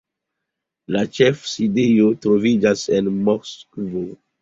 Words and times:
La 0.95 1.03
ĉefsidejo 1.17 2.09
troviĝas 2.25 2.89
en 3.01 3.15
Moskvo. 3.33 4.09